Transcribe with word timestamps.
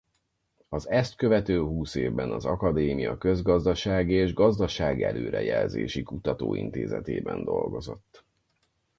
Az 0.69 0.89
ezt 0.89 1.15
követő 1.15 1.61
húsz 1.61 1.95
évben 1.95 2.31
az 2.31 2.45
akadémia 2.45 3.17
Közgazdasági 3.17 4.13
és 4.13 4.33
Gazdaság-előrejelzési 4.33 6.03
Kutatóintézetében 6.03 7.43
dolgozott. 7.43 8.23